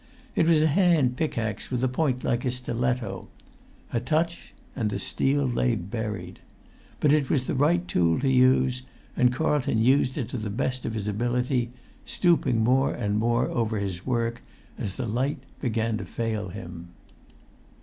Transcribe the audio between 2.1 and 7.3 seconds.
like a stiletto; a touch, and the steel lay buried. But it